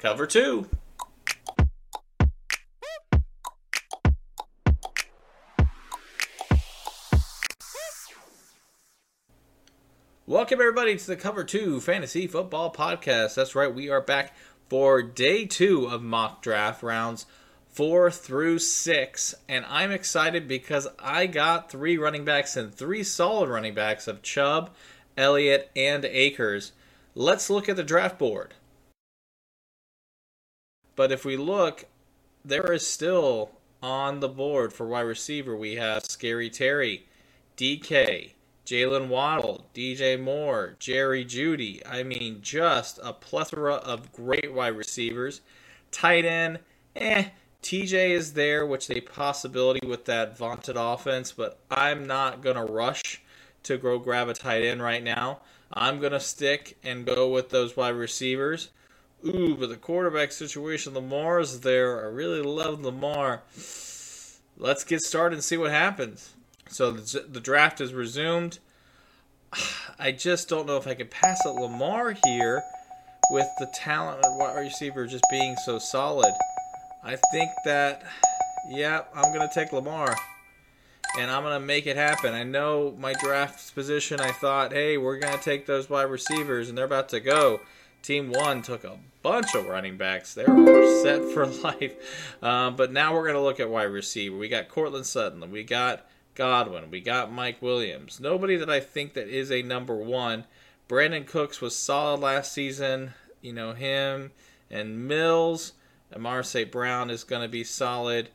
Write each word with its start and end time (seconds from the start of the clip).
Cover 0.00 0.26
two. 0.26 0.66
Welcome, 10.26 10.58
everybody, 10.58 10.96
to 10.96 11.06
the 11.06 11.16
Cover 11.16 11.44
2 11.44 11.80
Fantasy 11.80 12.26
Football 12.26 12.72
Podcast. 12.72 13.34
That's 13.34 13.54
right, 13.54 13.74
we 13.74 13.90
are 13.90 14.00
back 14.00 14.34
for 14.70 15.02
day 15.02 15.44
two 15.44 15.84
of 15.84 16.02
mock 16.02 16.40
draft 16.40 16.82
rounds 16.82 17.26
four 17.68 18.10
through 18.10 18.60
six. 18.60 19.34
And 19.50 19.66
I'm 19.68 19.90
excited 19.90 20.48
because 20.48 20.88
I 20.98 21.26
got 21.26 21.70
three 21.70 21.98
running 21.98 22.24
backs 22.24 22.56
and 22.56 22.74
three 22.74 23.02
solid 23.02 23.50
running 23.50 23.74
backs 23.74 24.08
of 24.08 24.22
Chubb, 24.22 24.70
Elliott, 25.18 25.70
and 25.76 26.06
Akers. 26.06 26.72
Let's 27.14 27.50
look 27.50 27.68
at 27.68 27.76
the 27.76 27.84
draft 27.84 28.18
board. 28.18 28.54
But 31.00 31.12
if 31.12 31.24
we 31.24 31.38
look, 31.38 31.86
there 32.44 32.70
is 32.74 32.86
still 32.86 33.52
on 33.82 34.20
the 34.20 34.28
board 34.28 34.74
for 34.74 34.86
wide 34.86 35.00
receiver, 35.00 35.56
we 35.56 35.76
have 35.76 36.04
Scary 36.04 36.50
Terry, 36.50 37.06
DK, 37.56 38.32
Jaylen 38.66 39.08
Waddle, 39.08 39.64
DJ 39.74 40.20
Moore, 40.20 40.76
Jerry 40.78 41.24
Jeudy. 41.24 41.80
I 41.88 42.02
mean, 42.02 42.42
just 42.42 43.00
a 43.02 43.14
plethora 43.14 43.76
of 43.76 44.12
great 44.12 44.52
wide 44.52 44.76
receivers. 44.76 45.40
Tight 45.90 46.26
end, 46.26 46.58
eh. 46.94 47.28
TJ 47.62 48.10
is 48.10 48.34
there, 48.34 48.66
which 48.66 48.90
is 48.90 48.98
a 48.98 49.00
possibility 49.00 49.86
with 49.86 50.04
that 50.04 50.36
vaunted 50.36 50.76
offense, 50.76 51.32
but 51.32 51.60
I'm 51.70 52.06
not 52.06 52.42
going 52.42 52.56
to 52.56 52.70
rush 52.70 53.22
to 53.62 53.78
go 53.78 53.98
grab 53.98 54.28
a 54.28 54.34
tight 54.34 54.64
end 54.64 54.82
right 54.82 55.02
now. 55.02 55.40
I'm 55.72 55.98
going 55.98 56.12
to 56.12 56.20
stick 56.20 56.76
and 56.84 57.06
go 57.06 57.30
with 57.30 57.48
those 57.48 57.74
wide 57.74 57.94
receivers. 57.94 58.68
Ooh, 59.26 59.54
but 59.54 59.68
the 59.68 59.76
quarterback 59.76 60.32
situation, 60.32 60.94
Lamar's 60.94 61.60
there. 61.60 62.00
I 62.02 62.08
really 62.08 62.40
love 62.40 62.80
Lamar. 62.80 63.42
Let's 64.56 64.84
get 64.84 65.00
started 65.00 65.36
and 65.36 65.44
see 65.44 65.58
what 65.58 65.70
happens. 65.70 66.34
So 66.68 66.90
the, 66.92 67.26
the 67.28 67.40
draft 67.40 67.80
is 67.80 67.92
resumed. 67.92 68.58
I 69.98 70.12
just 70.12 70.48
don't 70.48 70.66
know 70.66 70.78
if 70.78 70.86
I 70.86 70.94
can 70.94 71.08
pass 71.08 71.44
at 71.44 71.54
Lamar 71.54 72.16
here 72.24 72.62
with 73.30 73.46
the 73.58 73.70
talent 73.74 74.24
of 74.24 74.38
wide 74.38 74.58
receiver 74.58 75.06
just 75.06 75.24
being 75.30 75.54
so 75.66 75.78
solid. 75.78 76.32
I 77.04 77.16
think 77.30 77.50
that, 77.64 78.02
yeah, 78.70 79.02
I'm 79.14 79.34
going 79.34 79.46
to 79.46 79.54
take 79.54 79.72
Lamar. 79.72 80.16
And 81.18 81.30
I'm 81.30 81.42
going 81.42 81.60
to 81.60 81.66
make 81.66 81.86
it 81.86 81.96
happen. 81.96 82.34
I 82.34 82.44
know 82.44 82.94
my 82.98 83.14
draft 83.14 83.74
position, 83.74 84.20
I 84.20 84.30
thought, 84.30 84.72
hey, 84.72 84.96
we're 84.96 85.18
going 85.18 85.36
to 85.36 85.42
take 85.42 85.66
those 85.66 85.90
wide 85.90 86.04
receivers, 86.04 86.68
and 86.68 86.78
they're 86.78 86.84
about 86.84 87.08
to 87.10 87.20
go. 87.20 87.60
Team 88.02 88.32
one 88.32 88.62
took 88.62 88.84
a 88.84 88.98
bunch 89.22 89.54
of 89.54 89.66
running 89.66 89.96
backs. 89.96 90.34
They 90.34 90.44
were 90.44 91.02
set 91.02 91.24
for 91.32 91.46
life. 91.64 91.94
Um, 92.42 92.76
but 92.76 92.92
now 92.92 93.14
we're 93.14 93.24
going 93.24 93.34
to 93.34 93.42
look 93.42 93.60
at 93.60 93.68
wide 93.68 93.84
receiver. 93.84 94.36
We 94.36 94.48
got 94.48 94.68
Courtland 94.68 95.06
Sutton. 95.06 95.50
We 95.50 95.62
got 95.62 96.06
Godwin. 96.34 96.90
We 96.90 97.00
got 97.00 97.32
Mike 97.32 97.60
Williams. 97.60 98.20
Nobody 98.20 98.56
that 98.56 98.70
I 98.70 98.80
think 98.80 99.14
that 99.14 99.28
is 99.28 99.50
a 99.52 99.62
number 99.62 99.94
one. 99.94 100.44
Brandin 100.88 101.26
Cooks 101.26 101.60
was 101.60 101.76
solid 101.76 102.20
last 102.20 102.52
season. 102.52 103.12
You 103.42 103.52
know 103.52 103.72
him 103.74 104.32
and 104.70 105.06
Mills. 105.06 105.72
And 106.10 106.22
Marquise 106.22 106.68
Brown 106.68 107.10
is 107.10 107.24
going 107.24 107.42
to 107.42 107.48
be 107.48 107.64
solid. 107.64 108.30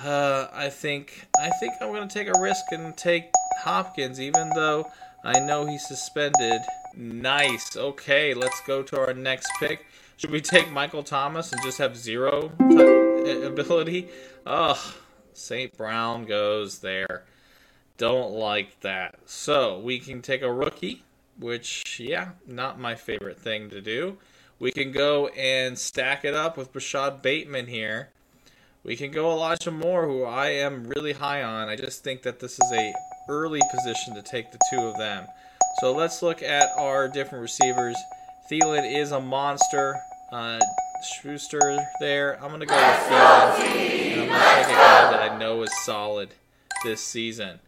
Uh, 0.00 0.46
I 0.52 0.68
think 0.68 1.26
I 1.38 1.50
think 1.60 1.74
I'm 1.80 1.88
going 1.88 2.08
to 2.08 2.12
take 2.12 2.28
a 2.28 2.40
risk 2.40 2.64
and 2.70 2.96
take 2.96 3.30
Hopkins, 3.62 4.20
even 4.20 4.48
though 4.54 4.86
I 5.24 5.40
know 5.40 5.66
he's 5.66 5.86
suspended. 5.86 6.60
Nice. 6.98 7.76
Okay, 7.76 8.34
let's 8.34 8.60
go 8.62 8.82
to 8.82 8.98
our 8.98 9.14
next 9.14 9.48
pick. 9.60 9.86
Should 10.16 10.32
we 10.32 10.40
take 10.40 10.72
Michael 10.72 11.04
Thomas 11.04 11.52
and 11.52 11.62
just 11.62 11.78
have 11.78 11.96
zero 11.96 12.50
ability? 12.58 14.08
Ugh. 14.44 14.94
St. 15.32 15.76
Brown 15.76 16.24
goes 16.24 16.80
there. 16.80 17.22
Don't 17.98 18.32
like 18.32 18.80
that. 18.80 19.14
So 19.26 19.78
we 19.78 20.00
can 20.00 20.22
take 20.22 20.42
a 20.42 20.52
rookie, 20.52 21.04
which, 21.38 22.00
yeah, 22.00 22.30
not 22.48 22.80
my 22.80 22.96
favorite 22.96 23.38
thing 23.38 23.70
to 23.70 23.80
do. 23.80 24.18
We 24.58 24.72
can 24.72 24.90
go 24.90 25.28
and 25.28 25.78
stack 25.78 26.24
it 26.24 26.34
up 26.34 26.56
with 26.56 26.74
Rashod 26.74 27.22
Bateman 27.22 27.68
here. 27.68 28.08
We 28.82 28.96
can 28.96 29.12
go 29.12 29.30
Elijah 29.30 29.70
Moore, 29.70 30.06
who 30.06 30.24
I 30.24 30.48
am 30.48 30.88
really 30.88 31.12
high 31.12 31.44
on. 31.44 31.68
I 31.68 31.76
just 31.76 32.02
think 32.02 32.22
that 32.22 32.40
this 32.40 32.54
is 32.54 32.72
a 32.72 32.92
early 33.28 33.60
position 33.70 34.16
to 34.16 34.22
take 34.22 34.50
the 34.50 34.58
two 34.68 34.80
of 34.80 34.98
them. 34.98 35.28
So 35.80 35.92
let's 35.92 36.22
look 36.22 36.42
at 36.42 36.70
our 36.76 37.06
different 37.06 37.40
receivers. 37.40 37.96
Thielen 38.50 39.00
is 39.00 39.12
a 39.12 39.20
monster. 39.20 39.94
Uh, 40.32 40.58
Schuster 41.02 41.78
there. 42.00 42.34
I'm 42.42 42.48
going 42.48 42.58
to 42.58 42.66
go 42.66 42.74
with 42.74 42.96
Thielen. 43.06 43.60
And 43.60 44.20
I'm 44.22 44.26
going 44.26 44.40
to 44.40 44.46
take 44.56 44.66
a 44.66 44.70
guy 44.70 45.10
that 45.12 45.30
I 45.30 45.38
know 45.38 45.62
is 45.62 45.70
solid 45.84 46.30
this 46.82 47.00
season. 47.00 47.60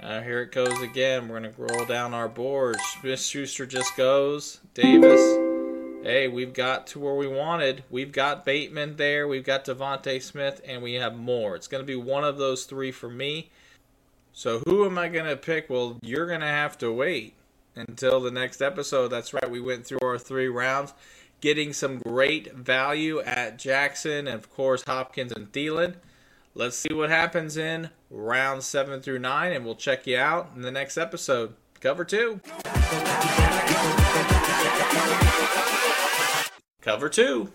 Uh, 0.00 0.20
here 0.20 0.42
it 0.42 0.52
goes 0.52 0.80
again. 0.80 1.26
We're 1.26 1.40
going 1.40 1.52
to 1.52 1.60
roll 1.60 1.84
down 1.86 2.14
our 2.14 2.28
board. 2.28 2.76
Schuster 3.02 3.66
just 3.66 3.96
goes. 3.96 4.60
Davis. 4.74 5.20
Hey, 6.04 6.28
we've 6.28 6.54
got 6.54 6.86
to 6.88 7.00
where 7.00 7.16
we 7.16 7.26
wanted. 7.26 7.82
We've 7.90 8.12
got 8.12 8.44
Bateman 8.44 8.94
there. 8.94 9.26
We've 9.26 9.42
got 9.42 9.64
DeVonta 9.64 10.22
Smith, 10.22 10.60
and 10.64 10.84
we 10.84 10.94
have 10.94 11.16
Moore. 11.16 11.56
It's 11.56 11.66
going 11.66 11.82
to 11.82 11.86
be 11.86 11.96
one 11.96 12.22
of 12.22 12.38
those 12.38 12.64
three 12.64 12.92
for 12.92 13.10
me. 13.10 13.50
So 14.32 14.60
who 14.60 14.84
am 14.84 14.98
I 14.98 15.08
going 15.08 15.26
to 15.26 15.36
pick? 15.36 15.68
Well, 15.68 15.98
you're 16.02 16.28
going 16.28 16.42
to 16.42 16.46
have 16.46 16.78
to 16.78 16.92
wait 16.92 17.34
until 17.76 18.20
the 18.20 18.30
next 18.30 18.60
episode. 18.60 19.08
That's 19.08 19.32
right. 19.32 19.50
We 19.50 19.60
went 19.60 19.86
through 19.86 20.00
our 20.02 20.18
three 20.18 20.48
rounds 20.48 20.92
getting 21.40 21.72
some 21.72 21.98
great 21.98 22.52
value 22.54 23.20
at 23.20 23.58
Jackson 23.58 24.26
and, 24.26 24.36
of 24.36 24.50
course, 24.54 24.82
Hopkins 24.86 25.32
and 25.32 25.52
Thielen. 25.52 25.96
Let's 26.54 26.76
see 26.76 26.94
what 26.94 27.10
happens 27.10 27.56
in 27.56 27.90
round 28.10 28.62
seven 28.62 29.00
through 29.02 29.18
nine, 29.18 29.52
and 29.52 29.64
we'll 29.64 29.74
check 29.74 30.06
you 30.06 30.16
out 30.16 30.50
in 30.56 30.62
the 30.62 30.70
next 30.70 30.96
episode. 30.96 31.54
Cover 31.80 32.04
two. 32.04 32.40
Cover 36.80 37.08
two. 37.10 37.52